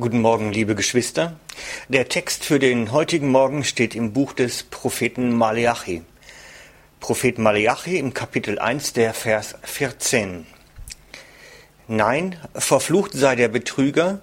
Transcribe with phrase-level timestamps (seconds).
[0.00, 1.40] Guten Morgen, liebe Geschwister.
[1.88, 6.02] Der Text für den heutigen Morgen steht im Buch des Propheten Malachi.
[7.00, 10.46] Prophet Malachi im Kapitel 1, der Vers 14.
[11.88, 14.20] Nein, verflucht sei der Betrüger,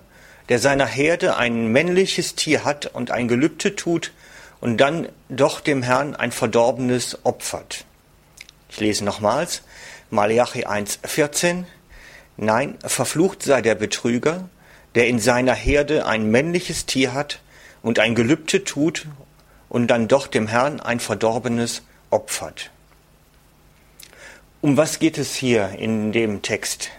[0.48, 4.14] der seiner Herde ein männliches Tier hat und ein Gelübde tut
[4.62, 7.84] und dann doch dem Herrn ein verdorbenes opfert.
[8.70, 9.62] Ich lese nochmals,
[10.10, 11.66] Malachi 1, 14.
[12.38, 14.48] Nein, verflucht sei der Betrüger,
[14.96, 17.42] der in seiner Herde ein männliches Tier hat
[17.82, 19.06] und ein Gelübde tut
[19.70, 22.72] und dann doch dem Herrn ein verdorbenes opfert.
[24.62, 26.90] Um was geht es hier in dem Text?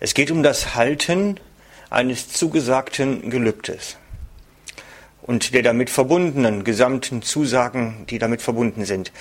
[0.00, 1.38] Es geht um das Halten
[1.90, 3.96] eines zugesagten Gelübdes
[5.22, 9.12] und der damit verbundenen gesamten Zusagen, die damit verbunden sind.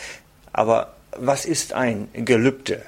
[0.51, 2.81] Aber was ist ein Gelübde?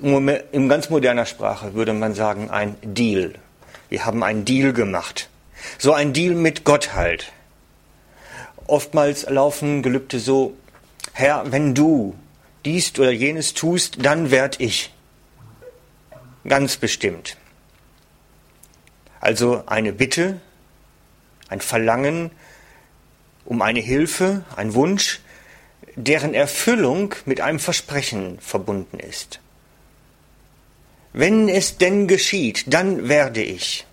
[0.00, 3.34] In ganz moderner Sprache würde man sagen ein Deal.
[3.92, 5.28] Wir haben einen Deal gemacht.
[5.76, 7.30] So ein Deal mit Gott halt.
[8.66, 10.56] Oftmals laufen Gelübde so,
[11.12, 12.16] Herr, wenn du
[12.64, 14.94] dies oder jenes tust, dann werd ich.
[16.48, 17.36] Ganz bestimmt.
[19.20, 20.40] Also eine Bitte,
[21.50, 22.30] ein Verlangen
[23.44, 25.20] um eine Hilfe, ein Wunsch,
[25.96, 29.40] deren Erfüllung mit einem Versprechen verbunden ist.
[31.12, 33.86] Wenn es denn geschieht, dann werde ich.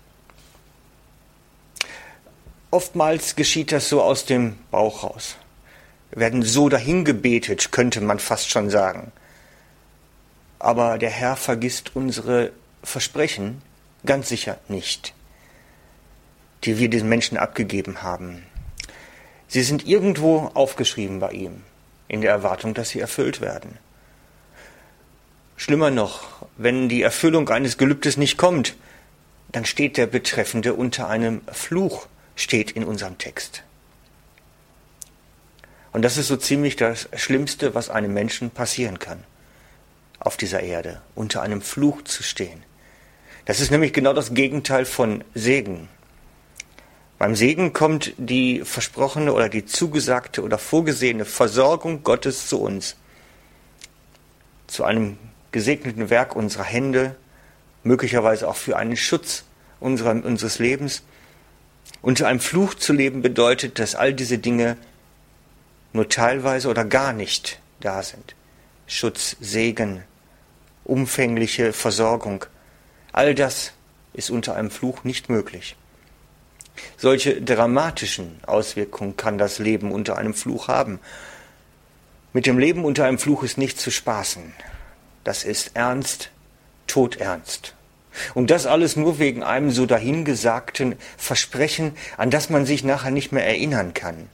[2.70, 5.36] Oftmals geschieht das so aus dem Bauch raus.
[6.10, 9.12] Wir werden so dahingebetet, könnte man fast schon sagen.
[10.58, 13.60] Aber der Herr vergisst unsere Versprechen
[14.06, 15.14] ganz sicher nicht,
[16.64, 18.46] die wir den Menschen abgegeben haben.
[19.48, 21.62] Sie sind irgendwo aufgeschrieben bei ihm,
[22.08, 23.78] in der Erwartung, dass sie erfüllt werden.
[25.70, 26.22] Schlimmer noch,
[26.56, 28.74] wenn die Erfüllung eines Gelübdes nicht kommt,
[29.52, 33.62] dann steht der Betreffende unter einem Fluch, steht in unserem Text.
[35.92, 39.22] Und das ist so ziemlich das Schlimmste, was einem Menschen passieren kann,
[40.18, 42.64] auf dieser Erde, unter einem Fluch zu stehen.
[43.44, 45.88] Das ist nämlich genau das Gegenteil von Segen.
[47.16, 52.96] Beim Segen kommt die versprochene oder die zugesagte oder vorgesehene Versorgung Gottes zu uns,
[54.66, 55.16] zu einem
[55.52, 57.16] gesegneten Werk unserer Hände,
[57.82, 59.44] möglicherweise auch für einen Schutz
[59.80, 61.02] unserer, unseres Lebens.
[62.02, 64.76] Unter einem Fluch zu leben bedeutet, dass all diese Dinge
[65.92, 68.34] nur teilweise oder gar nicht da sind.
[68.86, 70.02] Schutz, Segen,
[70.84, 72.44] umfängliche Versorgung,
[73.12, 73.72] all das
[74.12, 75.76] ist unter einem Fluch nicht möglich.
[76.96, 80.98] Solche dramatischen Auswirkungen kann das Leben unter einem Fluch haben.
[82.32, 84.52] Mit dem Leben unter einem Fluch ist nicht zu spaßen.
[85.24, 86.30] Das ist ernst,
[86.86, 87.74] todernst.
[88.34, 93.32] Und das alles nur wegen einem so dahingesagten Versprechen, an das man sich nachher nicht
[93.32, 94.28] mehr erinnern kann.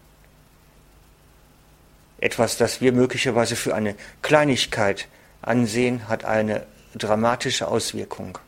[2.19, 5.09] Etwas, das wir möglicherweise für eine Kleinigkeit
[5.43, 8.39] ansehen, hat eine dramatische Auswirkung.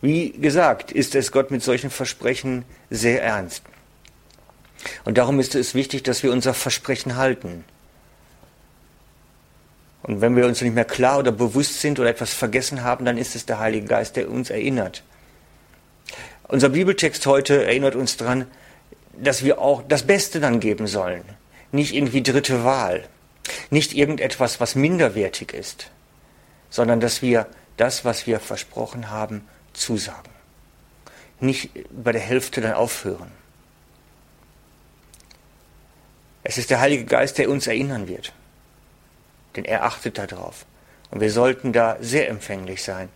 [0.00, 3.62] Wie gesagt, ist es Gott mit solchen Versprechen sehr ernst.
[5.04, 7.64] Und darum ist es wichtig, dass wir unser Versprechen halten.
[10.06, 13.18] Und wenn wir uns nicht mehr klar oder bewusst sind oder etwas vergessen haben, dann
[13.18, 15.02] ist es der Heilige Geist, der uns erinnert.
[16.44, 18.46] Unser Bibeltext heute erinnert uns daran,
[19.14, 21.24] dass wir auch das Beste dann geben sollen.
[21.72, 23.08] Nicht irgendwie dritte Wahl.
[23.70, 25.90] Nicht irgendetwas, was minderwertig ist,
[26.70, 29.42] sondern dass wir das, was wir versprochen haben,
[29.72, 30.30] zusagen.
[31.40, 33.32] Nicht bei der Hälfte dann aufhören.
[36.44, 38.32] Es ist der Heilige Geist, der uns erinnern wird
[39.56, 40.66] denn er achtet darauf.
[41.10, 43.08] Und wir sollten da sehr empfänglich sein,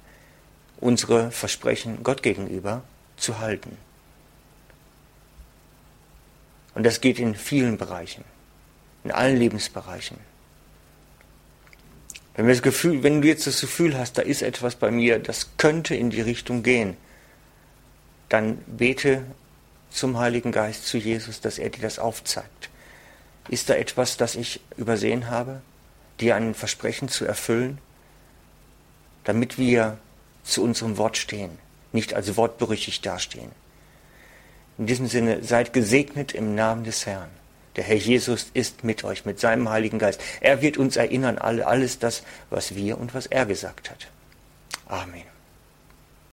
[0.81, 2.83] unsere Versprechen Gott gegenüber
[3.17, 3.77] zu halten.
[6.75, 8.25] Und das geht in vielen Bereichen,
[9.05, 10.19] in allen Lebensbereichen.
[12.34, 15.19] Wenn, wir das Gefühl, wenn du jetzt das Gefühl hast, da ist etwas bei mir,
[15.19, 16.97] das könnte in die Richtung gehen,
[18.28, 19.25] dann bete
[19.91, 22.71] zum Heiligen Geist, zu Jesus, dass er dir das aufzeigt.
[23.48, 25.60] Ist da etwas, das ich übersehen habe?
[26.21, 27.78] Dir ein Versprechen zu erfüllen,
[29.25, 29.99] damit wir
[30.43, 31.59] zu unserem Wort stehen,
[31.93, 33.53] nicht als wortberüchtigt dastehen.
[34.78, 37.31] In diesem Sinne, seid gesegnet im Namen des Herrn.
[37.77, 40.21] Der Herr Jesus ist mit euch, mit seinem Heiligen Geist.
[40.41, 44.09] Er wird uns erinnern, alle, alles das, was wir und was er gesagt hat.
[44.87, 45.40] Amen.